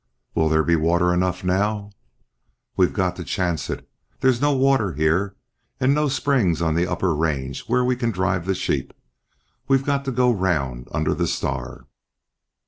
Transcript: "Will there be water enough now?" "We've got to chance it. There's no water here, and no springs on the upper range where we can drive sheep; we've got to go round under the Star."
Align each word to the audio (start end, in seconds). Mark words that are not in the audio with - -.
"Will 0.33 0.49
there 0.49 0.63
be 0.63 0.75
water 0.75 1.13
enough 1.13 1.43
now?" 1.43 1.91
"We've 2.75 2.91
got 2.91 3.15
to 3.17 3.23
chance 3.23 3.69
it. 3.69 3.87
There's 4.19 4.41
no 4.41 4.51
water 4.51 4.93
here, 4.93 5.35
and 5.79 5.93
no 5.93 6.07
springs 6.07 6.59
on 6.59 6.73
the 6.73 6.87
upper 6.87 7.13
range 7.15 7.65
where 7.67 7.85
we 7.85 7.95
can 7.95 8.09
drive 8.09 8.57
sheep; 8.57 8.93
we've 9.67 9.85
got 9.85 10.03
to 10.05 10.11
go 10.11 10.31
round 10.31 10.87
under 10.91 11.13
the 11.13 11.27
Star." 11.27 11.85